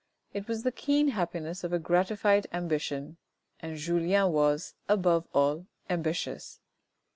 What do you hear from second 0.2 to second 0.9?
It was the